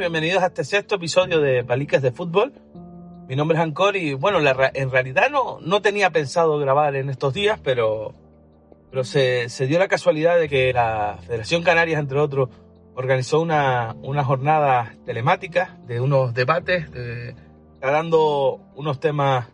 [0.00, 2.54] Bienvenidos a este sexto episodio de Palicas de Fútbol.
[3.28, 7.10] Mi nombre es Ancor y bueno, la en realidad no, no tenía pensado grabar en
[7.10, 8.14] estos días, pero,
[8.90, 12.48] pero se, se dio la casualidad de que la Federación Canarias, entre otros,
[12.94, 17.34] organizó una, una jornada telemática de unos debates, de,
[18.74, 19.48] unos temas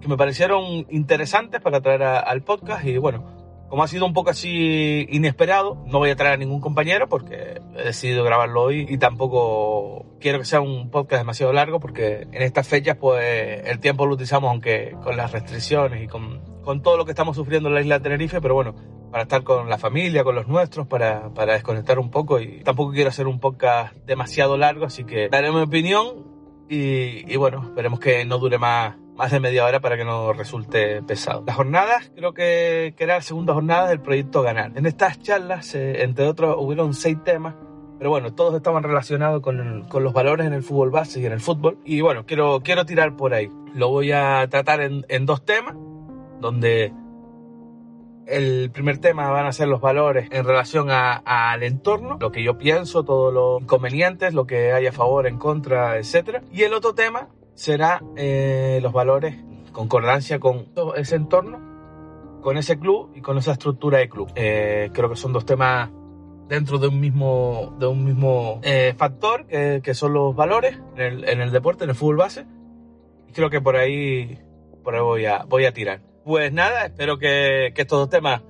[0.00, 3.35] que me parecieron interesantes para traer al podcast y bueno,
[3.68, 7.60] como ha sido un poco así inesperado, no voy a traer a ningún compañero porque
[7.76, 12.42] he decidido grabarlo hoy y tampoco quiero que sea un podcast demasiado largo porque en
[12.42, 16.96] estas fechas pues el tiempo lo utilizamos aunque con las restricciones y con, con todo
[16.96, 18.74] lo que estamos sufriendo en la isla de Tenerife, pero bueno,
[19.10, 22.92] para estar con la familia, con los nuestros, para, para desconectar un poco y tampoco
[22.92, 26.24] quiero hacer un podcast demasiado largo, así que daré mi opinión
[26.68, 30.32] y, y bueno, esperemos que no dure más, más de media hora para que no
[30.32, 31.42] resulte pesado.
[31.46, 34.72] Las jornadas, creo que, que era la segunda jornada del proyecto Ganar.
[34.74, 37.54] En estas charlas, eh, entre otros, hubieron seis temas,
[37.98, 41.32] pero bueno, todos estaban relacionados con, con los valores en el fútbol base y en
[41.32, 41.78] el fútbol.
[41.84, 43.50] Y bueno, quiero, quiero tirar por ahí.
[43.74, 45.74] Lo voy a tratar en, en dos temas,
[46.40, 46.92] donde
[48.26, 52.58] el primer tema van a ser los valores en relación al entorno, lo que yo
[52.58, 56.42] pienso, todos los inconvenientes, lo que hay a favor, en contra, etcétera.
[56.52, 59.34] Y el otro tema será eh, los valores
[59.72, 64.30] concordancia con ese entorno, con ese club y con esa estructura de club.
[64.34, 65.90] Eh, creo que son dos temas
[66.48, 71.50] dentro de un mismo, de un mismo eh, factor, que, son los valores en el,
[71.50, 72.46] deporte, en el fútbol base.
[73.28, 74.38] Y creo que por ahí,
[74.82, 76.00] por ahí voy a, voy a tirar.
[76.24, 78.42] Pues nada, espero que, que estos dos temas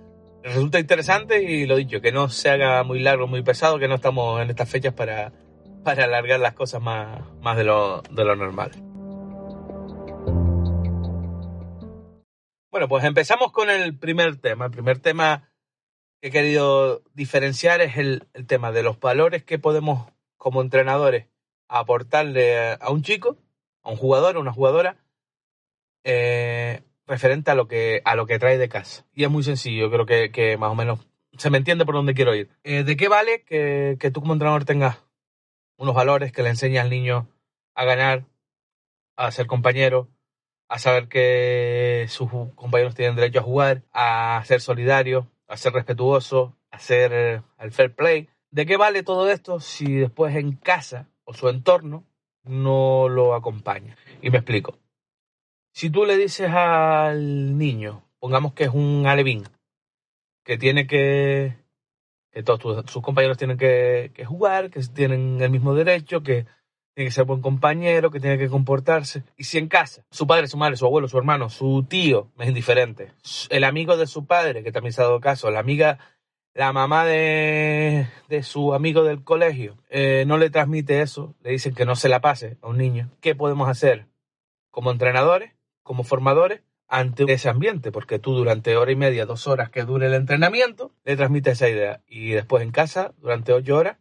[0.44, 3.96] resulten interesantes y lo dicho, que no se haga muy largo, muy pesado, que no
[3.96, 5.32] estamos en estas fechas para,
[5.82, 8.70] para alargar las cosas más, más de, lo, de lo normal.
[12.88, 14.66] Pues empezamos con el primer tema.
[14.66, 15.50] El primer tema
[16.20, 21.26] que he querido diferenciar es el, el tema de los valores que podemos como entrenadores
[21.68, 23.36] aportarle a un chico,
[23.82, 24.98] a un jugador, a una jugadora,
[26.04, 29.04] eh, referente a lo que a lo que trae de casa.
[29.12, 32.14] Y es muy sencillo, creo que, que más o menos se me entiende por dónde
[32.14, 32.50] quiero ir.
[32.64, 35.04] Eh, ¿De qué vale que, que tú como entrenador tengas
[35.76, 37.28] unos valores que le enseñas al niño
[37.74, 38.24] a ganar,
[39.16, 40.08] a ser compañero,
[40.68, 46.56] a saber que sus compañeros tienen derecho a jugar, a ser solidario, a ser respetuoso,
[46.70, 48.28] a ser eh, al fair play?
[48.50, 52.04] ¿De qué vale todo esto si después en casa o su entorno
[52.42, 53.96] no lo acompaña?
[54.22, 54.78] Y me explico.
[55.72, 59.44] Si tú le dices al niño, pongamos que es un alevín,
[60.42, 61.56] que tiene que,
[62.30, 66.46] que todos sus compañeros tienen que jugar, que tienen el mismo derecho, que
[66.96, 69.22] tiene que ser buen compañero, que tiene que comportarse.
[69.36, 72.48] Y si en casa, su padre, su madre, su abuelo, su hermano, su tío, es
[72.48, 73.12] indiferente,
[73.50, 75.98] el amigo de su padre, que también se ha dado caso, la amiga,
[76.54, 81.74] la mamá de, de su amigo del colegio, eh, no le transmite eso, le dicen
[81.74, 84.06] que no se la pase a un niño, ¿qué podemos hacer
[84.70, 85.52] como entrenadores,
[85.82, 86.62] como formadores?
[86.88, 90.92] ante ese ambiente, porque tú durante hora y media, dos horas que dure el entrenamiento,
[91.04, 92.00] le transmites esa idea.
[92.06, 93.98] Y después en casa, durante ocho horas,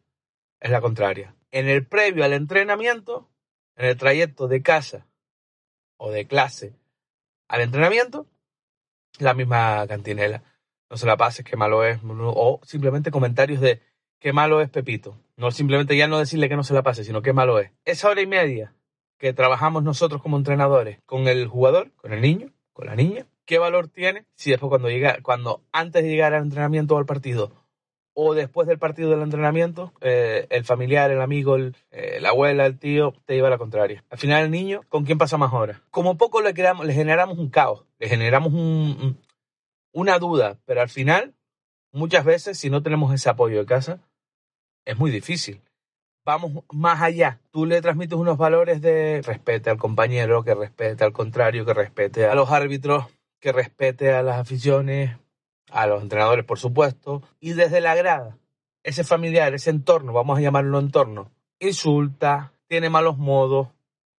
[0.59, 1.33] es la contraria.
[1.55, 3.29] En el previo al entrenamiento,
[3.77, 5.07] en el trayecto de casa
[5.95, 6.75] o de clase
[7.47, 8.27] al entrenamiento,
[9.19, 10.43] la misma cantinela.
[10.89, 12.01] No se la pases, qué malo es.
[12.03, 13.81] O simplemente comentarios de
[14.19, 15.17] qué malo es Pepito.
[15.37, 17.71] No simplemente ya no decirle que no se la pase, sino qué malo es.
[17.85, 18.75] Esa hora y media
[19.17, 23.59] que trabajamos nosotros como entrenadores con el jugador, con el niño, con la niña, ¿qué
[23.59, 27.64] valor tiene si después cuando llega, cuando antes de llegar al entrenamiento o al partido
[28.17, 32.65] o después del partido del entrenamiento, eh, el familiar, el amigo, el, eh, la abuela,
[32.65, 34.03] el tío, te lleva a la contraria.
[34.09, 35.81] Al final el niño, ¿con quién pasa más horas?
[35.91, 39.17] Como poco le, creamos, le generamos un caos, le generamos un, un-
[39.93, 41.33] una duda, pero al final,
[41.91, 43.99] muchas veces, si no tenemos ese apoyo de casa,
[44.85, 45.61] es muy difícil.
[46.25, 47.39] Vamos más allá.
[47.51, 52.25] Tú le transmites unos valores de respete al compañero, que respete al contrario, que respete
[52.27, 53.05] a los árbitros,
[53.39, 55.17] que respete a las aficiones,
[55.71, 58.37] a los entrenadores, por supuesto, y desde la grada,
[58.83, 63.67] ese familiar, ese entorno, vamos a llamarlo entorno, insulta, tiene malos modos.
[63.67, 63.73] O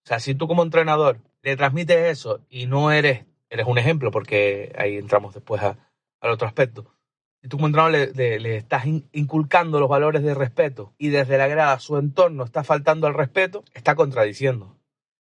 [0.08, 4.72] sea, si tú como entrenador le transmites eso y no eres eres un ejemplo porque
[4.76, 5.78] ahí entramos después a-
[6.20, 6.92] al otro aspecto.
[7.40, 11.08] Si tú como entrenador le, le- le estás in- inculcando los valores de respeto y
[11.10, 14.76] desde la grada su entorno está faltando al respeto, está contradiciendo.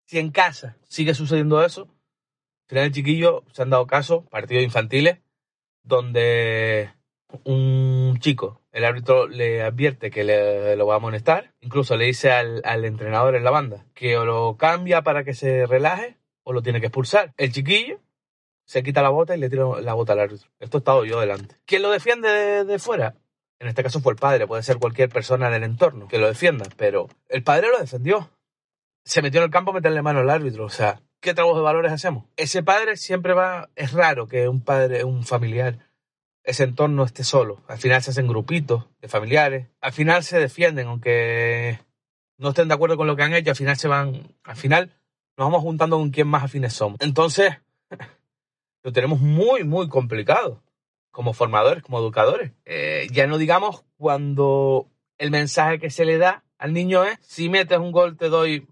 [0.06, 4.64] Si en casa sigue sucediendo eso, al final el chiquillo se han dado casos, partidos
[4.64, 5.20] infantiles,
[5.86, 6.92] donde
[7.44, 12.32] un chico, el árbitro le advierte que le, lo va a amonestar, incluso le dice
[12.32, 16.54] al, al entrenador en la banda que o lo cambia para que se relaje o
[16.54, 17.34] lo tiene que expulsar.
[17.38, 18.00] El chiquillo
[18.66, 20.50] se quita la bota y le tira la bota al árbitro.
[20.60, 21.56] Esto he estado yo delante.
[21.66, 23.16] ¿Quién lo defiende de, de fuera?
[23.60, 26.66] En este caso fue el padre, puede ser cualquier persona del entorno que lo defienda,
[26.78, 28.30] pero el padre lo defendió.
[29.06, 30.66] Se metió en el campo a meterle mano al árbitro.
[30.66, 32.25] O sea, ¿qué trabajo de valores hacemos?
[32.38, 35.80] Ese padre siempre va, es raro que un padre, un familiar,
[36.44, 37.63] ese entorno esté solo.
[37.68, 39.68] Al final se hacen grupitos de familiares.
[39.81, 41.80] Al final se defienden, aunque
[42.38, 43.50] no estén de acuerdo con lo que han hecho.
[43.50, 44.94] Al final se van, al final
[45.36, 47.00] nos vamos juntando con quién más afines somos.
[47.01, 47.56] Entonces,
[48.83, 50.62] lo tenemos muy, muy complicado
[51.10, 52.51] como formadores, como educadores.
[52.66, 57.50] Eh, ya no digamos cuando el mensaje que se le da al niño es, si
[57.50, 58.68] metes un gol te doy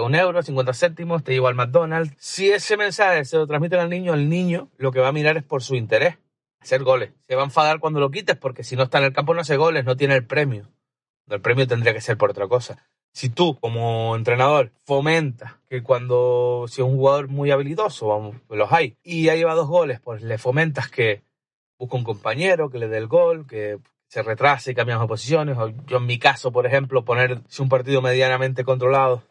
[0.00, 2.14] un euro, 50 céntimos, te llevo al McDonald's.
[2.18, 5.36] Si ese mensaje se lo transmiten al niño, el niño lo que va a mirar
[5.36, 6.18] es por su interés,
[6.60, 7.12] hacer goles.
[7.26, 9.40] Se va a enfadar cuando lo quites porque si no está en el campo no
[9.40, 10.68] hace goles, no tiene el premio.
[11.28, 12.86] El premio tendría que ser por otra cosa.
[13.12, 18.72] Si tú, como entrenador, fomentas que cuando, si es un jugador muy habilidoso, vamos, los
[18.72, 21.22] hay, y ya lleva dos goles, pues le fomentas que
[21.78, 23.78] busque un compañero, que le dé el gol, que
[24.08, 25.58] se retrase y cambie de posiciones.
[25.58, 29.22] O yo en mi caso, por ejemplo, poner si un partido medianamente controlado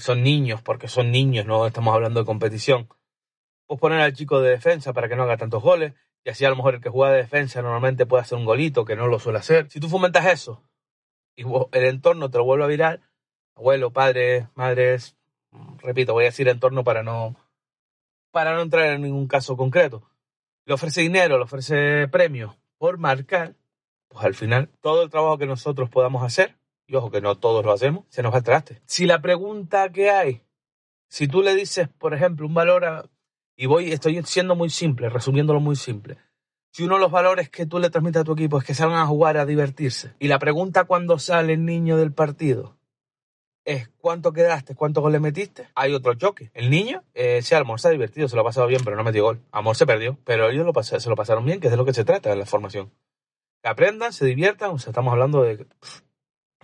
[0.00, 2.88] son niños, porque son niños, no estamos hablando de competición,
[3.66, 6.50] pues poner al chico de defensa para que no haga tantos goles, y así a
[6.50, 9.18] lo mejor el que juega de defensa normalmente puede hacer un golito, que no lo
[9.18, 9.70] suele hacer.
[9.70, 10.62] Si tú fomentas eso
[11.36, 13.00] y el entorno te lo vuelve a virar,
[13.54, 15.16] abuelo, padre, madres,
[15.78, 17.36] repito, voy a decir entorno para no,
[18.30, 20.02] para no entrar en ningún caso concreto,
[20.66, 23.54] le ofrece dinero, le ofrece premios por marcar,
[24.08, 26.57] pues al final todo el trabajo que nosotros podamos hacer,
[26.88, 28.80] y ojo que no todos lo hacemos, se nos va al traste.
[28.86, 30.42] Si la pregunta que hay,
[31.08, 33.04] si tú le dices, por ejemplo, un valor a,
[33.56, 36.16] y voy, estoy siendo muy simple, resumiéndolo muy simple.
[36.72, 38.98] Si uno de los valores que tú le transmites a tu equipo es que salgan
[38.98, 42.76] a jugar, a divertirse, y la pregunta cuando sale el niño del partido
[43.64, 46.50] es cuánto quedaste, cuántos goles metiste, hay otro choque.
[46.54, 49.04] El niño, eh, sí, Amor se ha divertido, se lo ha pasado bien, pero no
[49.04, 49.42] metió gol.
[49.52, 51.84] Amor se perdió, pero ellos lo pas- se lo pasaron bien, que es de lo
[51.84, 52.90] que se trata en la formación.
[53.62, 55.66] Que aprendan, se diviertan, o sea, estamos hablando de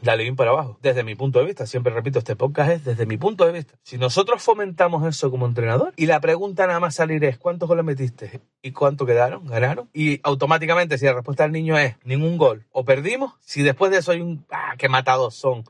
[0.05, 0.79] dale bien para abajo.
[0.83, 3.75] Desde mi punto de vista, siempre repito, este podcast es desde mi punto de vista.
[3.83, 7.85] Si nosotros fomentamos eso como entrenador y la pregunta nada más salir es ¿cuántos goles
[7.85, 8.43] metiste?
[8.63, 9.47] ¿Y cuánto quedaron?
[9.47, 9.89] ¿Ganaron?
[9.93, 13.99] Y automáticamente si la respuesta del niño es ningún gol o perdimos, si después de
[13.99, 15.65] eso hay un ¡ah, qué matados son!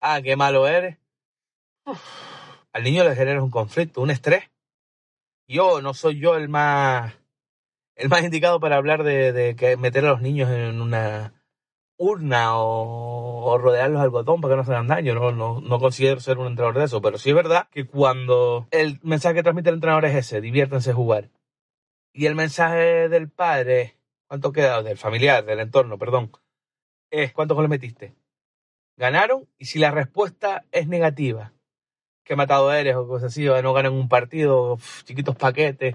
[0.00, 0.98] ¡ah, qué malo eres!
[2.72, 4.44] Al niño le genera un conflicto, un estrés.
[5.48, 7.14] Yo no soy yo el más
[7.96, 11.32] el más indicado para hablar de, de que meter a los niños en una
[11.98, 13.07] urna o,
[13.50, 15.14] o rodearlos de algodón para que no se hagan daño.
[15.14, 18.66] No, no, no considero ser un entrenador de eso, pero sí es verdad que cuando
[18.70, 21.30] el mensaje que transmite el entrenador es ese, diviértanse jugar,
[22.12, 23.96] y el mensaje del padre,
[24.26, 24.82] ¿cuánto queda?
[24.82, 26.32] Del familiar, del entorno, perdón,
[27.10, 28.14] es ¿cuántos goles metiste?
[28.96, 29.48] ¿Ganaron?
[29.58, 31.52] Y si la respuesta es negativa,
[32.24, 35.94] que matado eres o cosas así, o no ganan un partido, chiquitos paquetes,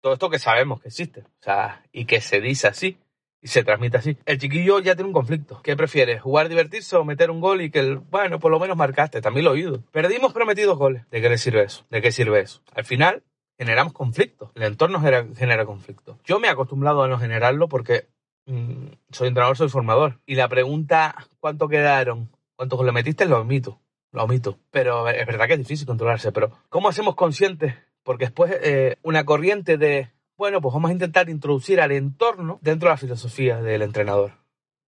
[0.00, 2.98] todo esto que sabemos que existe, o sea, y que se dice así
[3.46, 4.16] se transmite así.
[4.26, 5.60] El chiquillo ya tiene un conflicto.
[5.62, 6.20] ¿Qué prefieres?
[6.20, 9.20] ¿Jugar, divertirse o meter un gol y que el, bueno, por lo menos marcaste?
[9.20, 9.82] También lo he oído.
[9.92, 11.08] Perdimos prometidos goles.
[11.10, 11.86] ¿De qué le sirve eso?
[11.90, 12.62] ¿De qué sirve eso?
[12.74, 13.22] Al final
[13.56, 14.52] generamos conflicto.
[14.54, 16.18] El entorno genera, conflicto.
[16.24, 18.08] Yo me he acostumbrado a no generarlo porque
[18.46, 20.20] mm, soy entrenador, soy formador.
[20.26, 22.30] Y la pregunta, ¿cuánto quedaron?
[22.56, 23.26] ¿Cuántos goles metiste?
[23.26, 23.80] Lo omito.
[24.12, 24.58] Lo omito.
[24.70, 26.32] Pero es verdad que es difícil controlarse.
[26.32, 27.74] Pero ¿cómo hacemos conscientes?
[28.02, 32.88] Porque después eh, una corriente de bueno, pues vamos a intentar introducir al entorno dentro
[32.88, 34.32] de la filosofía del entrenador.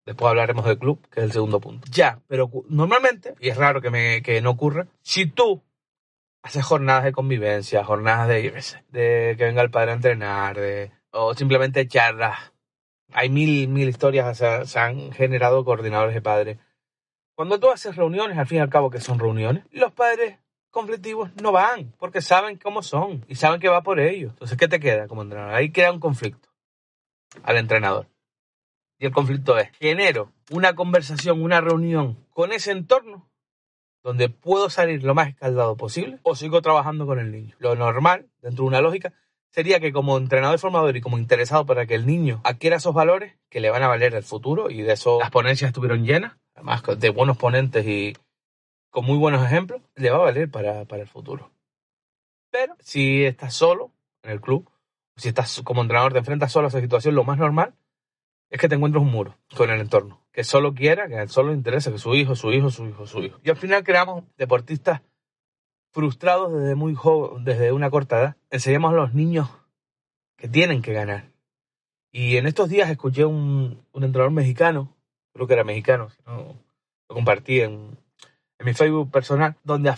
[0.06, 1.88] Después hablaremos del club, que es el segundo punto.
[1.92, 5.64] Ya, pero normalmente, y es raro que, me, que no ocurra, si tú
[6.44, 8.52] haces jornadas de convivencia, jornadas de, yo
[8.90, 12.54] de que venga el padre a entrenar, de, o simplemente charlas,
[13.12, 16.60] hay mil, mil historias, se, se han generado coordinadores de padres.
[17.34, 20.38] Cuando tú haces reuniones, al fin y al cabo que son reuniones, los padres
[20.70, 24.32] conflictivos no van, porque saben cómo son y saben que va por ellos.
[24.32, 25.56] Entonces, ¿qué te queda como entrenador?
[25.56, 26.50] Ahí queda un conflicto
[27.44, 28.08] al entrenador.
[28.98, 33.30] Y el conflicto es, genero una conversación, una reunión con ese entorno
[34.04, 37.56] donde puedo salir lo más escaldado posible o sigo trabajando con el niño.
[37.60, 39.14] Lo normal, dentro de una lógica,
[39.52, 42.94] sería que como entrenador y formador y como interesado para que el niño adquiera esos
[42.94, 46.38] valores que le van a valer el futuro y de eso las ponencias estuvieron llenas,
[46.56, 48.16] además de buenos ponentes y
[48.90, 51.52] con muy buenos ejemplos, le va a valer para, para el futuro.
[52.52, 53.92] Pero si estás solo
[54.24, 54.70] en el club,
[55.16, 57.74] Si estás como entrenador, te enfrentas solo a esa situación, lo más normal
[58.50, 61.56] es que te encuentres un muro con el entorno, que solo quiera, que solo le
[61.56, 63.40] interesa que su hijo, su hijo, su hijo, su hijo.
[63.44, 65.02] Y al final creamos deportistas
[65.92, 68.38] frustrados desde muy joven, desde una corta edad.
[68.50, 69.50] Enseñamos a los niños
[70.38, 71.32] que tienen que ganar.
[72.12, 74.96] Y en estos días escuché un, un entrenador mexicano,
[75.34, 76.56] creo que era mexicano, lo
[77.08, 78.00] compartí en,
[78.60, 79.94] en mi Facebook personal, donde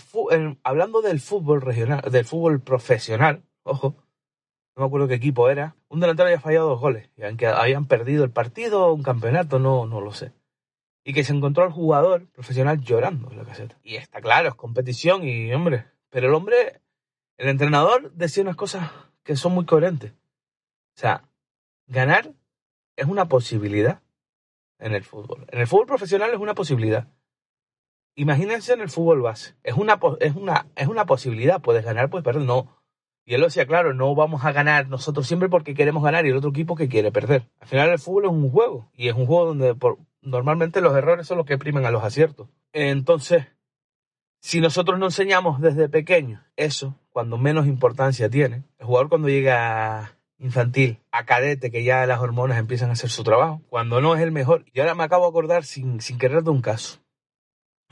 [0.62, 3.96] hablando del fútbol regional, del fútbol profesional, ojo,
[4.76, 7.86] no me acuerdo qué equipo era, un delantero había fallado dos goles, y aunque habían
[7.86, 10.32] perdido el partido, un campeonato, no, no lo sé.
[11.04, 13.76] Y que se encontró al jugador profesional llorando en la caseta.
[13.82, 16.80] Y está claro, es competición y, hombre, pero el hombre,
[17.38, 18.90] el entrenador decía unas cosas
[19.24, 20.12] que son muy coherentes.
[20.12, 21.28] O sea,
[21.88, 22.32] ganar
[22.94, 24.00] es una posibilidad
[24.78, 25.46] en el fútbol.
[25.48, 27.08] En el fútbol profesional es una posibilidad.
[28.14, 29.54] Imagínense en el fútbol base.
[29.62, 31.60] Es una, es una, es una posibilidad.
[31.60, 32.42] Puedes ganar, puedes perder.
[32.42, 32.68] No,
[33.24, 36.30] y él lo decía, claro, no vamos a ganar nosotros siempre porque queremos ganar y
[36.30, 37.48] el otro equipo que quiere perder.
[37.60, 39.76] Al final el fútbol es un juego y es un juego donde
[40.22, 42.48] normalmente los errores son los que primen a los aciertos.
[42.72, 43.46] Entonces,
[44.40, 50.16] si nosotros no enseñamos desde pequeños eso, cuando menos importancia tiene, el jugador cuando llega
[50.38, 54.20] infantil a cadete, que ya las hormonas empiezan a hacer su trabajo, cuando no es
[54.20, 54.64] el mejor.
[54.72, 56.98] Y ahora me acabo de acordar sin, sin querer de un caso.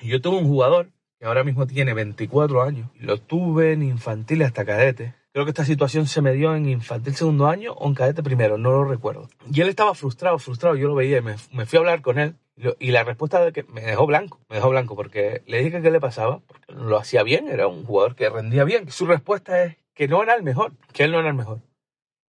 [0.02, 0.88] Yo tuve un jugador
[1.18, 5.64] que ahora mismo tiene 24 años, lo tuve en infantil hasta cadete, Creo que esta
[5.64, 9.28] situación se me dio en infantil segundo año o en cadete primero, no lo recuerdo.
[9.52, 12.34] Y él estaba frustrado, frustrado, yo lo veía y me, fui a hablar con él.
[12.80, 15.82] Y la respuesta de que me dejó blanco, me dejó blanco porque le dije que
[15.82, 18.90] qué le pasaba, porque lo hacía bien, era un jugador que rendía bien.
[18.90, 21.60] Su respuesta es que no era el mejor, que él no era el mejor.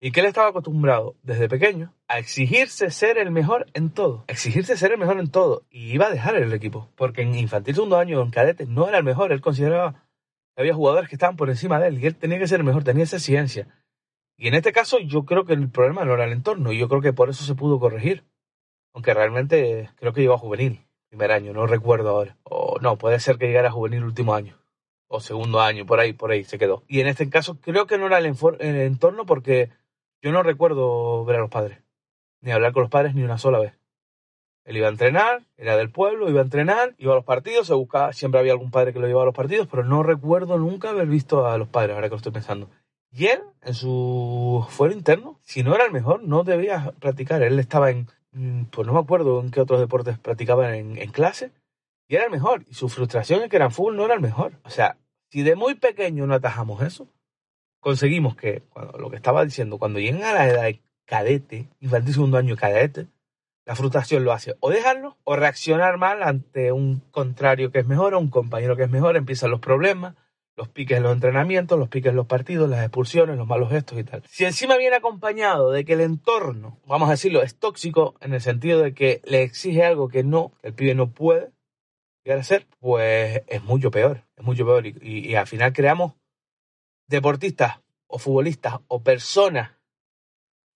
[0.02, 4.24] Y que él estaba acostumbrado desde pequeño a exigirse ser el mejor en todo.
[4.28, 5.64] Exigirse ser el mejor en todo.
[5.70, 6.90] Y iba a dejar el equipo.
[6.96, 9.34] Porque en infantil segundo año, en cadete, no era el mejor.
[9.34, 10.10] Él consideraba
[10.60, 12.84] había jugadores que estaban por encima de él y él tenía que ser el mejor,
[12.84, 13.68] tenía esa exigencia.
[14.36, 16.90] Y en este caso yo creo que el problema no era el entorno y yo
[16.90, 18.26] creo que por eso se pudo corregir.
[18.94, 22.38] Aunque realmente creo que llegó a juvenil, primer año, no recuerdo ahora.
[22.44, 24.58] O no, puede ser que llegara a juvenil último año.
[25.08, 26.84] O segundo año, por ahí, por ahí se quedó.
[26.90, 29.70] Y en este caso creo que no era el, el entorno porque
[30.22, 31.80] yo no recuerdo ver a los padres.
[32.42, 33.74] Ni hablar con los padres ni una sola vez.
[34.66, 37.74] Él iba a entrenar, era del pueblo, iba a entrenar, iba a los partidos, se
[37.74, 40.92] buscaba, siempre había algún padre que lo llevaba a los partidos, pero no recuerdo nunca
[40.92, 42.70] haber visto a los padres, ahora que lo estoy pensando.
[43.12, 47.42] Y él, en su fuero interno, si no era el mejor, no debía practicar.
[47.42, 51.12] Él estaba en, mm, pues no me acuerdo en qué otros deportes practicaban en, en
[51.12, 51.52] clase,
[52.08, 52.64] y era el mejor.
[52.68, 54.54] Y su frustración es que era en fútbol no era el mejor.
[54.64, 54.98] O sea,
[55.32, 57.08] si de muy pequeño no atajamos eso,
[57.80, 62.14] conseguimos que, cuando, lo que estaba diciendo, cuando lleguen a la edad de cadete, infantil
[62.14, 63.08] segundo año cadete,
[63.66, 68.14] la frustración lo hace o dejarlo o reaccionar mal ante un contrario que es mejor
[68.14, 70.16] o un compañero que es mejor, empiezan los problemas,
[70.56, 73.98] los piques en los entrenamientos, los piques en los partidos, las expulsiones, los malos gestos
[74.00, 74.24] y tal.
[74.28, 78.42] Si encima viene acompañado de que el entorno, vamos a decirlo, es tóxico en el
[78.42, 81.52] sentido de que le exige algo que no, que el pibe no puede
[82.24, 86.14] llegar a hacer, pues es mucho peor, es mucho peor y, y al final creamos
[87.10, 89.72] deportistas o futbolistas o personas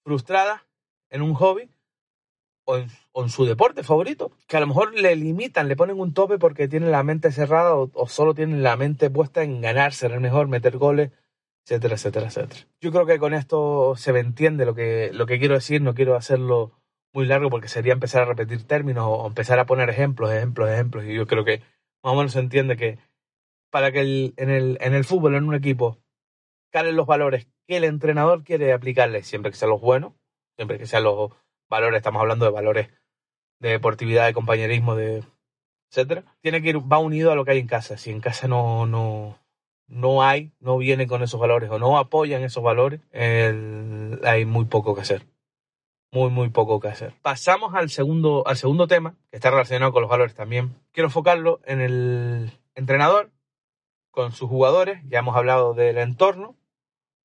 [0.03, 0.61] frustradas
[1.09, 1.69] en un hobby
[2.65, 6.37] o en, su deporte favorito, que a lo mejor le limitan, le ponen un tope
[6.37, 10.21] porque tienen la mente cerrada o, solo tienen la mente puesta en ganar, ser el
[10.21, 11.11] mejor, meter goles,
[11.65, 12.61] etcétera, etcétera, etcétera.
[12.79, 15.93] Yo creo que con esto se me entiende lo que, lo que quiero decir, no
[15.93, 16.71] quiero hacerlo
[17.13, 21.03] muy largo porque sería empezar a repetir términos o empezar a poner ejemplos, ejemplos, ejemplos,
[21.05, 21.59] y yo creo que
[22.01, 22.97] más o menos se entiende que
[23.69, 26.02] para que en, el, en el fútbol, en un equipo,
[26.73, 30.13] calen los valores que el entrenador quiere aplicarle, siempre que sean los buenos,
[30.57, 31.31] siempre que sean los
[31.69, 32.89] valores, estamos hablando de valores
[33.59, 35.23] de deportividad, de compañerismo, de
[35.89, 37.97] etcétera, tiene que ir, va unido a lo que hay en casa.
[37.97, 39.37] Si en casa no, no,
[39.87, 44.95] no hay, no viene con esos valores o no apoyan esos valores, hay muy poco
[44.95, 45.27] que hacer.
[46.11, 47.13] Muy, muy poco que hacer.
[47.21, 50.75] Pasamos al segundo, al segundo tema, que está relacionado con los valores también.
[50.91, 53.31] Quiero enfocarlo en el entrenador,
[54.11, 55.01] con sus jugadores.
[55.07, 56.55] Ya hemos hablado del entorno,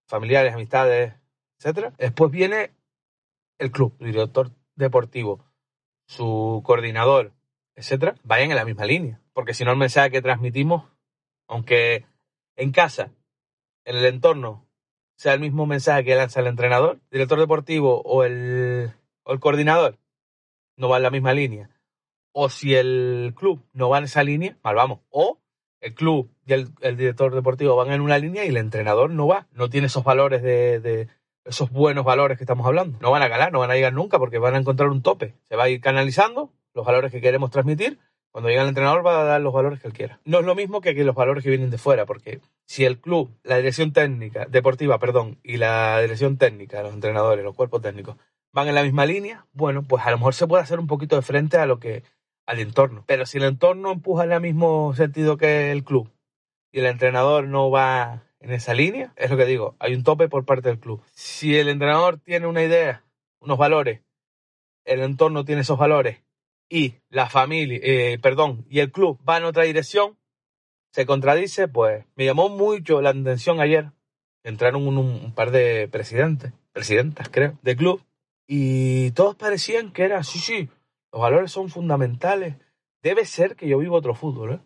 [0.09, 1.15] familiares, amistades,
[1.59, 1.93] etcétera.
[1.99, 2.73] Después viene
[3.59, 5.45] el club, director deportivo,
[6.07, 7.33] su coordinador,
[7.75, 9.21] etcétera, vayan en la misma línea.
[9.33, 10.91] Porque si no, el mensaje que transmitimos,
[11.47, 12.07] aunque
[12.57, 13.13] en casa,
[13.85, 14.67] en el entorno,
[15.17, 18.93] sea el mismo mensaje que lanza el entrenador, director deportivo o el,
[19.25, 19.99] o el coordinador,
[20.77, 21.71] no va en la misma línea.
[22.33, 25.01] O si el club no va en esa línea, mal vamos.
[25.11, 25.39] O
[25.81, 29.47] el club y el, director deportivo van en una línea y el entrenador no va,
[29.53, 31.09] no tiene esos valores de,
[31.45, 32.99] esos buenos valores que estamos hablando.
[33.01, 35.35] No van a ganar, no van a llegar nunca porque van a encontrar un tope.
[35.49, 37.99] Se va a ir canalizando los valores que queremos transmitir
[38.31, 40.21] Cuando llega el entrenador va a dar los valores que él quiera.
[40.25, 42.99] No es lo mismo que, que los valores que vienen de fuera, porque si el
[42.99, 48.17] club, la dirección técnica, deportiva, perdón, y la dirección técnica, los entrenadores, los cuerpos técnicos,
[48.53, 51.17] van en la misma línea, bueno, pues a lo mejor se puede hacer un poquito
[51.17, 52.03] de frente a lo que,
[52.49, 53.05] al entorno.
[53.07, 56.11] Pero si el entorno empuja en el mismo sentido que el club
[56.73, 60.29] y el entrenador no va en esa línea, es lo que digo, hay un tope
[60.29, 61.03] por parte del club.
[61.13, 63.05] Si el entrenador tiene una idea,
[63.41, 64.01] unos valores,
[64.87, 66.23] el entorno tiene esos valores
[66.71, 70.17] y la familia, eh, perdón, y el club va en otra dirección,
[70.91, 73.93] se contradice, pues me llamó mucho la atención ayer.
[74.43, 78.03] Entraron un, un par de presidentes, presidentas creo, de club,
[78.47, 80.71] y todos parecían que era, sí, sí,
[81.13, 82.57] los valores son fundamentales.
[83.03, 84.61] Debe ser que yo vivo otro fútbol, ¿eh?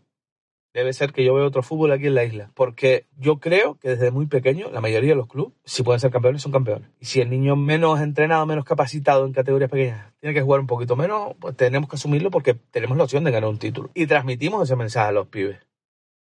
[0.75, 2.51] Debe ser que yo veo otro fútbol aquí en la isla.
[2.55, 6.11] Porque yo creo que desde muy pequeño, la mayoría de los clubes, si pueden ser
[6.11, 6.89] campeones, son campeones.
[6.99, 10.67] Y si el niño menos entrenado, menos capacitado en categorías pequeñas, tiene que jugar un
[10.67, 13.91] poquito menos, pues tenemos que asumirlo porque tenemos la opción de ganar un título.
[13.93, 15.59] Y transmitimos ese mensaje a los pibes.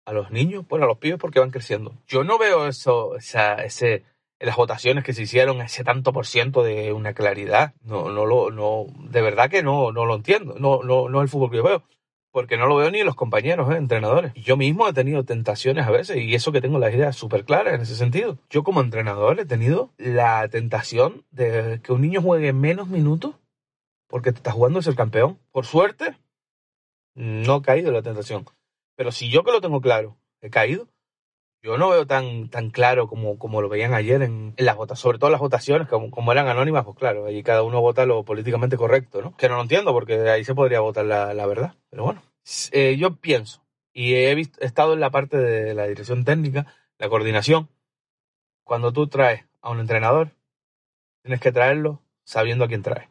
[0.04, 1.94] A los niños, bueno, a los pibes porque van creciendo.
[2.06, 4.04] Yo no veo eso, ese,
[4.38, 7.74] las votaciones que se hicieron, ese tanto por ciento de una claridad.
[7.82, 10.56] No, no lo, no, de verdad que no, no lo entiendo.
[10.58, 11.82] No, no, no es el fútbol que yo veo
[12.36, 13.78] porque no lo veo ni los compañeros, ¿eh?
[13.78, 14.34] entrenadores.
[14.34, 17.72] Yo mismo he tenido tentaciones a veces y eso que tengo las ideas súper claras
[17.72, 18.36] en ese sentido.
[18.50, 23.36] Yo como entrenador he tenido la tentación de que un niño juegue menos minutos
[24.06, 25.38] porque te está jugando es el campeón.
[25.50, 26.18] Por suerte,
[27.14, 28.44] no he caído la tentación.
[28.96, 30.88] Pero si yo que lo tengo claro, he caído,
[31.66, 35.18] yo no veo tan, tan claro como, como lo veían ayer en, las votaciones, sobre
[35.18, 38.76] todo las votaciones, como, como, eran anónimas, pues claro, ahí cada uno vota lo políticamente
[38.76, 39.36] correcto, ¿no?
[39.36, 41.74] Que no lo entiendo, porque ahí se podría votar la, la verdad.
[41.90, 42.22] Pero bueno,
[42.70, 46.72] eh, yo pienso, y he, visto, he estado en la parte de la dirección técnica,
[46.98, 47.68] la coordinación,
[48.62, 50.30] cuando tú traes a un entrenador,
[51.22, 53.08] tienes que traerlo sabiendo a quién traes.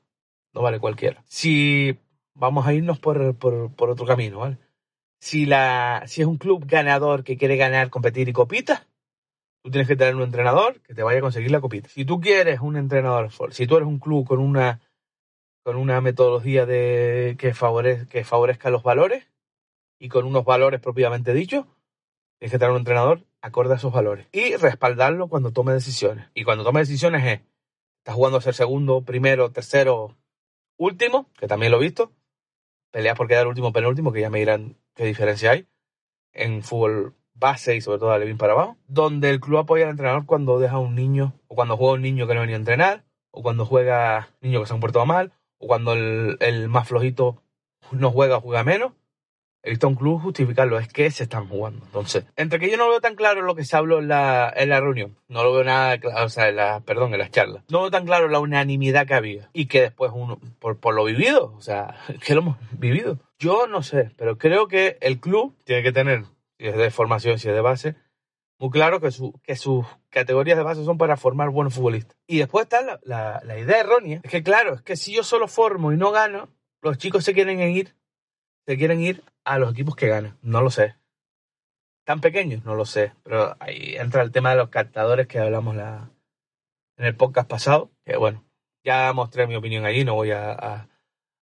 [0.53, 1.25] No vale cualquiera.
[1.27, 1.99] Si
[2.33, 4.57] vamos a irnos por, por, por otro camino, ¿vale?
[5.19, 8.87] Si, la, si es un club ganador que quiere ganar, competir y copita,
[9.63, 11.89] tú tienes que tener un entrenador que te vaya a conseguir la copita.
[11.89, 14.81] Si tú quieres un entrenador, si tú eres un club con una,
[15.63, 19.27] con una metodología de, que, favorezca, que favorezca los valores
[19.99, 21.65] y con unos valores propiamente dichos,
[22.39, 26.27] tienes que tener un entrenador acorde a esos valores y respaldarlo cuando tome decisiones.
[26.33, 27.41] Y cuando tome decisiones es,
[27.99, 30.15] estás jugando a ser segundo, primero, tercero,
[30.77, 32.11] último, que también lo he visto,
[32.91, 35.67] peleas por quedar último, penúltimo, que ya me dirán qué diferencia hay
[36.33, 39.91] en fútbol base y sobre todo de bien para abajo, donde el club apoya al
[39.91, 42.59] entrenador cuando deja a un niño, o cuando juega un niño que no venía a
[42.59, 46.87] entrenar, o cuando juega niño que se han portado mal, o cuando el, el más
[46.87, 47.41] flojito
[47.91, 48.93] no juega o juega menos.
[49.65, 51.83] A un club justificarlo, es que se están jugando.
[51.85, 54.69] Entonces, entre que yo no veo tan claro lo que se habló en la, en
[54.69, 57.63] la reunión, no lo veo nada claro, o sea, en la, perdón, en las charlas,
[57.69, 59.49] no veo tan claro la unanimidad que había.
[59.53, 63.17] Y que después uno, por, por lo vivido, o sea, que lo hemos vivido.
[63.39, 66.25] Yo no sé, pero creo que el club tiene que tener,
[66.59, 67.95] si es de formación, si es de base,
[68.59, 72.15] muy claro que, su, que sus categorías de base son para formar buenos futbolistas.
[72.27, 74.21] Y después está la, la, la, idea errónea.
[74.23, 76.49] Es que claro, es que si yo solo formo y no gano,
[76.81, 77.95] los chicos se quieren ir,
[78.67, 80.37] se quieren ir a los equipos que ganan.
[80.41, 80.95] No lo sé.
[82.05, 82.63] ¿Tan pequeños?
[82.65, 83.13] No lo sé.
[83.23, 86.09] Pero ahí entra el tema de los captadores que hablamos la,
[86.97, 87.91] en el podcast pasado.
[88.03, 88.43] Que bueno,
[88.83, 90.87] ya mostré mi opinión allí, no voy a,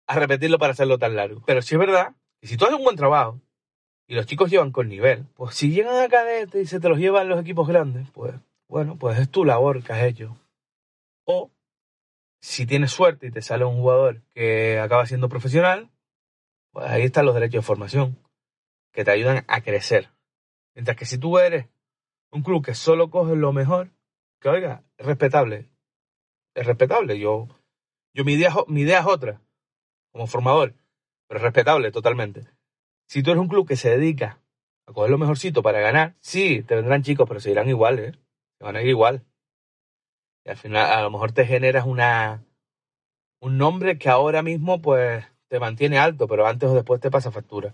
[0.07, 1.41] repetirlo para hacerlo tan largo.
[1.45, 3.39] Pero sí es verdad que si tú haces un buen trabajo,
[4.07, 6.97] y los chicos llevan con nivel, pues si llegan a cadete y se te los
[6.97, 8.33] llevan los equipos grandes, pues
[8.67, 10.37] bueno, pues es tu labor que has hecho.
[11.25, 11.49] O
[12.41, 15.90] si tienes suerte y te sale un jugador que acaba siendo profesional,
[16.71, 18.17] pues ahí están los derechos de formación
[18.91, 20.09] que te ayudan a crecer.
[20.75, 21.67] Mientras que si tú eres
[22.31, 23.91] un club que solo coge lo mejor,
[24.39, 25.69] que oiga, es respetable.
[26.55, 27.19] Es respetable.
[27.19, 27.47] Yo,
[28.13, 29.41] yo mi idea, mi idea es otra,
[30.11, 30.73] como formador,
[31.27, 32.47] pero es respetable totalmente.
[33.07, 34.41] Si tú eres un club que se dedica
[34.87, 38.11] a coger lo mejorcito para ganar, sí, te vendrán chicos, pero se irán igual, ¿eh?
[38.57, 39.25] Se van a ir igual.
[40.45, 42.43] Y al final, a lo mejor te generas una
[43.41, 47.29] un nombre que ahora mismo, pues, te mantiene alto, pero antes o después te pasa
[47.29, 47.73] factura.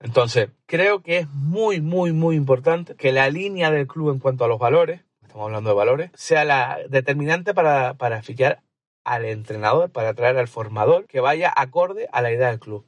[0.00, 4.44] Entonces, creo que es muy, muy, muy importante que la línea del club en cuanto
[4.44, 8.62] a los valores, estamos hablando de valores, sea la determinante para, para fichar
[9.04, 12.86] al entrenador, para traer al formador que vaya acorde a la idea del club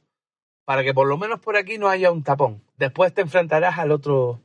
[0.67, 2.61] para que por lo menos por aquí no haya un tapón.
[2.75, 4.41] Después te enfrentarás al otro,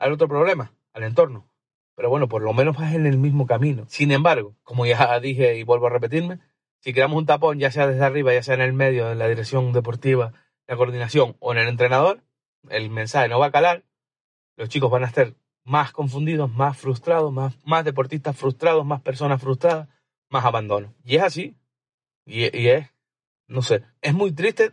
[0.00, 1.46] al otro problema, al entorno.
[1.94, 3.84] Pero bueno, por lo menos vas en el mismo camino.
[3.86, 6.40] Sin embargo, como ya dije y vuelvo a repetirme,
[6.80, 9.28] si creamos un tapón, ya sea desde arriba, ya sea en el medio, en la
[9.28, 10.32] dirección deportiva,
[10.66, 12.22] la coordinación o en el entrenador,
[12.68, 13.84] el mensaje no va a calar.
[14.56, 19.88] Los chicos van a estar más confundidos, más frustrados, más, deportistas frustrados, más personas frustradas,
[20.28, 20.94] más abandono.
[21.04, 21.56] Y es así.
[22.26, 22.88] Y, y es,
[23.46, 24.72] no sé, es muy triste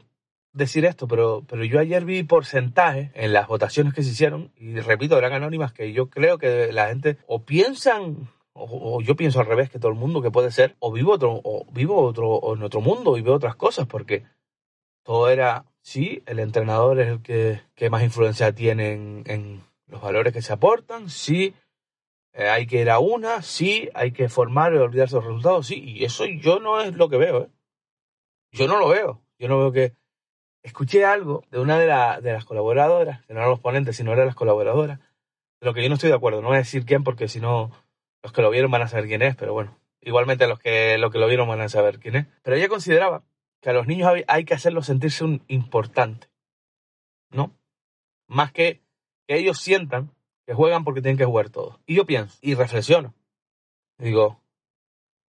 [0.54, 4.80] decir esto, pero, pero yo ayer vi porcentajes en las votaciones que se hicieron, y
[4.80, 9.46] repito, eran anónimas, que yo creo que la gente o piensan, o, yo pienso al
[9.46, 12.56] revés que todo el mundo, que puede ser, o vivo otro, o vivo otro, o
[12.56, 14.24] en otro mundo y veo otras cosas, porque
[15.04, 20.02] todo era, sí, el entrenador es el que, que más influencia tiene en, en los
[20.02, 21.54] valores que se aportan, sí,
[22.34, 25.84] eh, hay que ir a una, sí, hay que formar y olvidarse los resultados, sí,
[25.84, 27.50] y eso yo no es lo que veo, ¿eh?
[28.52, 29.94] Yo no lo veo, yo no veo que
[30.64, 34.28] escuché algo de una de, de las colaboradoras, que no eran los ponentes, sino eran
[34.28, 36.42] las colaboradoras, de lo que yo no estoy de acuerdo.
[36.42, 37.72] No voy a decir quién, porque si no,
[38.28, 41.12] los que lo vieron van a saber quién es, pero bueno, igualmente los que, lo
[41.12, 42.28] que lo vieron van a saber quién es.
[42.44, 43.24] Pero ella consideraba
[43.62, 46.28] que a los niños hay que hacerlos sentirse un importante,
[47.32, 47.58] ¿no?
[48.28, 48.82] Más que
[49.28, 50.12] que ellos sientan
[50.46, 51.80] que juegan porque tienen que jugar todos.
[51.86, 53.14] Y yo pienso y reflexiono.
[53.98, 54.42] Digo,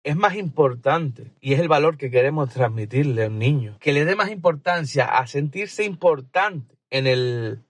[0.03, 3.77] es más importante y es el valor que queremos transmitirle a un niño.
[3.79, 7.63] Que le dé más importancia a sentirse importante en el,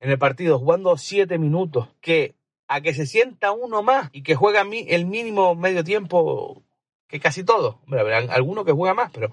[0.00, 2.34] en el partido jugando siete minutos que
[2.68, 6.62] a que se sienta uno más y que juega el mínimo medio tiempo
[7.08, 7.80] que casi todo.
[7.84, 9.32] Hombre, habrá alguno que juega más, pero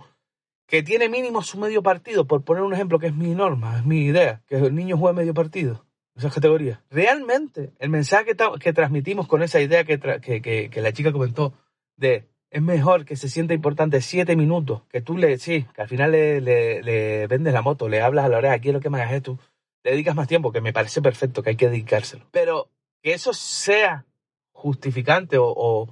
[0.67, 3.85] que tiene mínimo su medio partido, por poner un ejemplo que es mi norma, es
[3.85, 6.79] mi idea, que el niño juegue medio partido esas categorías.
[6.89, 11.53] Realmente, el mensaje que, transmitimos con esa idea que, que, la chica comentó
[11.97, 15.89] de es mejor que se sienta importante siete minutos, que tú le, sí, que al
[15.89, 19.13] final le, le, vendes la moto, le hablas a la oreja, quiero que me hagas
[19.13, 19.37] esto,
[19.83, 22.25] le dedicas más tiempo, que me parece perfecto, que hay que dedicárselo.
[22.31, 22.69] Pero
[23.05, 24.03] que eso sea
[24.51, 25.87] justificante o,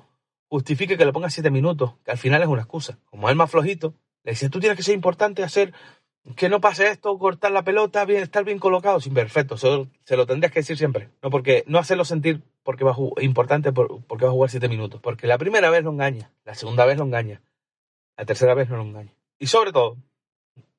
[0.50, 2.98] justifique que le pongas siete minutos, que al final es una excusa.
[3.06, 5.74] Como es más flojito, le dices, tú tienes que ser importante hacer
[6.36, 9.58] que no pase esto, cortar la pelota, bien, estar bien colocado, sin perfecto.
[9.58, 11.10] Se, se, lo tendrías que decir siempre.
[11.22, 15.00] No porque no hacerlo sentir porque va a importante porque va a jugar siete minutos.
[15.00, 17.44] Porque la primera vez lo engaña, la segunda vez lo engaña,
[18.18, 19.14] la tercera vez no lo engaña.
[19.38, 19.98] Y sobre todo,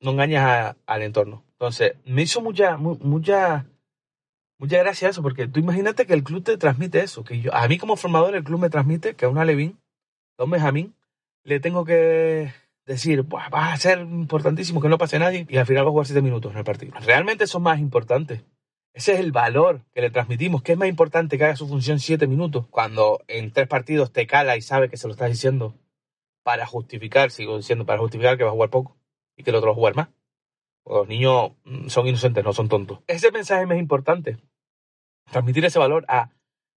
[0.01, 1.45] no engañas al entorno.
[1.53, 3.67] Entonces, me hizo mucha, mucha,
[4.57, 7.67] mucha gracia eso, porque tú imagínate que el club te transmite eso, que yo, a
[7.67, 9.79] mí como formador el club me transmite que a una Levín,
[10.37, 10.95] a un Benjamín,
[11.43, 12.51] le tengo que
[12.85, 16.07] decir, va a ser importantísimo que no pase nadie y al final va a jugar
[16.07, 16.93] siete minutos en el partido.
[17.01, 18.43] Realmente es más importante.
[18.93, 21.99] Ese es el valor que le transmitimos, que es más importante que haga su función
[21.99, 25.75] siete minutos cuando en tres partidos te cala y sabe que se lo estás diciendo
[26.43, 28.95] para justificar, sigo diciendo, para justificar que va a jugar poco
[29.35, 30.09] y que el otro va a jugar más.
[30.85, 32.99] Los niños mm, son inocentes, no son tontos.
[33.07, 34.37] Ese mensaje es más importante.
[35.31, 36.29] Transmitir ese valor a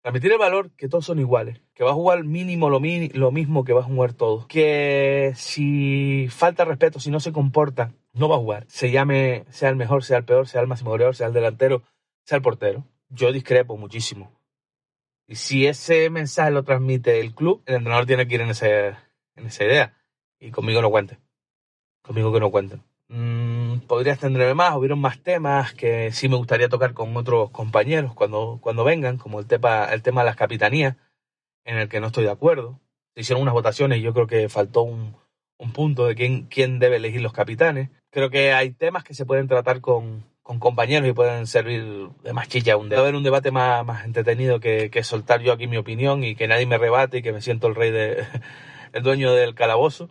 [0.05, 3.63] Transmitir el valor que todos son iguales, que va a jugar mínimo lo, lo mismo
[3.63, 8.35] que va a jugar todos, que si falta respeto, si no se comporta, no va
[8.35, 8.65] a jugar.
[8.67, 11.81] Se llame, sea el mejor, sea el peor, sea el máximo goleador, sea el delantero,
[12.23, 12.85] sea el portero.
[13.09, 14.31] Yo discrepo muchísimo.
[15.25, 18.89] Y si ese mensaje lo transmite el club, el entrenador tiene que ir en, ese,
[19.35, 19.97] en esa idea.
[20.39, 21.17] Y conmigo no cuente.
[22.03, 22.83] Conmigo que no cuenten.
[23.07, 28.13] Mm, podría extenderme más, hubieron más temas que sí me gustaría tocar con otros compañeros
[28.13, 30.95] cuando, cuando vengan, como el tema, el tema de las capitanías,
[31.65, 32.79] en el que no estoy de acuerdo.
[33.15, 35.15] Se hicieron unas votaciones y yo creo que faltó un,
[35.57, 37.89] un punto de quién, quién debe elegir los capitanes.
[38.09, 42.33] Creo que hay temas que se pueden tratar con, con compañeros y pueden servir de
[42.33, 42.77] más chilla.
[42.77, 46.23] Un, debe haber un debate más, más entretenido que, que, soltar yo aquí mi opinión
[46.23, 48.25] y que nadie me rebate y que me siento el rey de
[48.93, 50.09] el dueño del calabozo.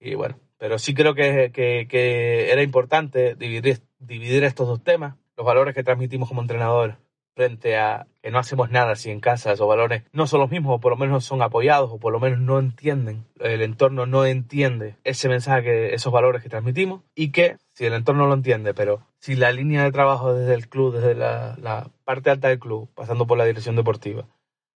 [0.00, 5.44] Y bueno, pero sí creo que, que, era importante dividir, dividir estos dos temas, los
[5.44, 6.98] valores que transmitimos como entrenador
[7.34, 10.76] frente a que no hacemos nada si en casa esos valores no son los mismos
[10.76, 14.24] o por lo menos son apoyados o por lo menos no entienden, el entorno no
[14.24, 19.04] entiende ese mensaje, esos valores que transmitimos y que si el entorno lo entiende, pero
[19.18, 23.26] si la línea de trabajo desde el club, desde la parte alta del club, pasando
[23.26, 24.28] por la dirección deportiva,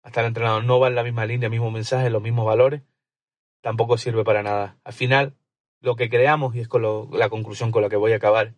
[0.02, 2.82] hasta el entrenador no va en la misma línea, mismo mensaje, los mismos valores,
[3.60, 4.78] tampoco sirve para nada.
[4.82, 5.34] Al final,
[5.86, 6.68] lo que creamos, y es
[7.12, 8.54] la conclusión con la que voy a acabar,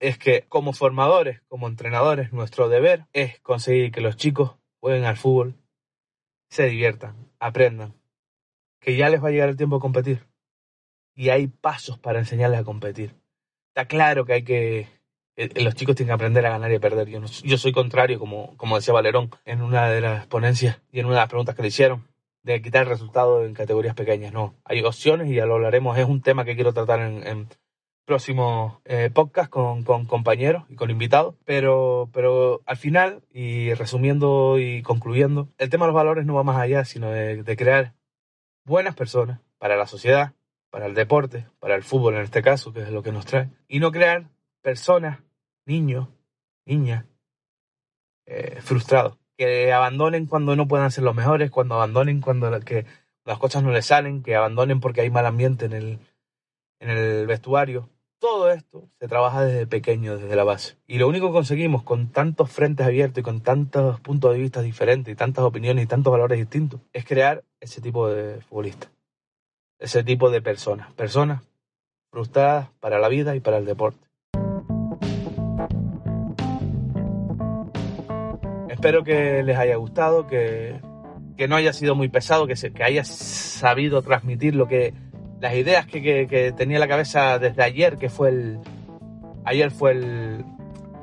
[0.00, 5.16] es que como formadores, como entrenadores, nuestro deber es conseguir que los chicos jueguen al
[5.16, 5.54] fútbol,
[6.50, 7.94] se diviertan, aprendan,
[8.80, 10.26] que ya les va a llegar el tiempo de competir.
[11.14, 13.14] Y hay pasos para enseñarles a competir.
[13.68, 14.88] Está claro que hay que...
[15.36, 17.08] Eh, los chicos tienen que aprender a ganar y a perder.
[17.08, 21.06] Yo, yo soy contrario, como, como decía Valerón en una de las ponencias y en
[21.06, 22.11] una de las preguntas que le hicieron
[22.42, 24.32] de quitar el resultado en categorías pequeñas.
[24.32, 25.96] No, hay opciones y ya lo hablaremos.
[25.98, 27.48] Es un tema que quiero tratar en, en
[28.04, 31.36] próximos eh, podcasts con, compañeros y con invitados.
[31.44, 36.42] Pero, pero al final, y resumiendo y concluyendo, el tema de los valores no va
[36.42, 37.94] más allá, sino de, de crear
[38.64, 40.34] buenas personas para la sociedad,
[40.70, 43.50] para el deporte, para el fútbol en este caso, que es lo que nos trae.
[43.68, 44.28] Y no crear
[44.62, 45.20] personas,
[45.64, 46.08] niños,
[46.64, 47.04] niñas,
[48.26, 53.62] eh, frustrados que abandonen cuando no puedan ser los mejores, cuando abandonen cuando las cosas
[53.62, 55.98] no les salen, que abandonen porque hay mal ambiente en el,
[56.80, 57.88] en el vestuario.
[58.18, 60.76] Todo esto se trabaja desde pequeño, desde la base.
[60.86, 64.62] Y lo único que conseguimos con tantos frentes abiertos y con tantos puntos de vista
[64.62, 68.90] diferentes y tantas opiniones y tantos valores distintos es crear ese tipo de futbolistas.
[69.80, 70.92] Ese tipo de personas.
[70.92, 71.42] Personas
[72.12, 74.11] frustradas para la vida y para el deporte.
[78.72, 80.80] Espero que les haya gustado, que,
[81.36, 84.94] que no haya sido muy pesado, que, se, que haya sabido transmitir lo que
[85.42, 88.58] las ideas que, que, que, tenía en la cabeza desde ayer, que fue el.
[89.44, 90.44] Ayer fue el,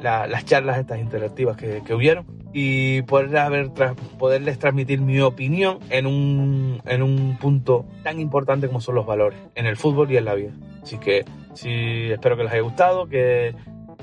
[0.02, 2.26] la, las charlas estas interactivas que, que hubieron.
[2.54, 3.70] Y poder haber,
[4.18, 9.38] poderles transmitir mi opinión en un, en un punto tan importante como son los valores,
[9.54, 10.54] en el fútbol y en la vida.
[10.82, 13.54] Así que sí, espero que les haya gustado, que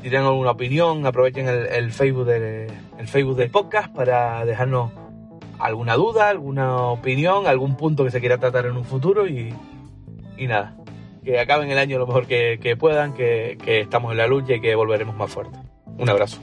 [0.07, 4.93] si tienen alguna opinión, aprovechen el, el Facebook de, el Facebook del podcast para dejarnos
[5.59, 9.53] alguna duda, alguna opinión, algún punto que se quiera tratar en un futuro y,
[10.39, 10.77] y nada,
[11.25, 14.55] que acaben el año lo mejor que, que puedan, que, que estamos en la lucha
[14.55, 15.59] y que volveremos más fuertes.
[15.99, 16.39] Un abrazo.